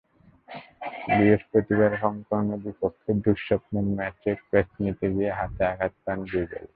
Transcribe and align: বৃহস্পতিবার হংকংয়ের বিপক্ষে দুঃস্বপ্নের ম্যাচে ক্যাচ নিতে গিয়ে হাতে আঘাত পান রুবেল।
বৃহস্পতিবার 1.09 1.91
হংকংয়ের 2.01 2.59
বিপক্ষে 2.65 3.11
দুঃস্বপ্নের 3.23 3.87
ম্যাচে 3.97 4.31
ক্যাচ 4.41 4.69
নিতে 4.83 5.07
গিয়ে 5.15 5.31
হাতে 5.39 5.61
আঘাত 5.71 5.93
পান 6.03 6.19
রুবেল। 6.23 6.65